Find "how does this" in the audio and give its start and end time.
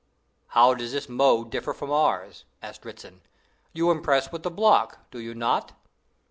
0.57-1.07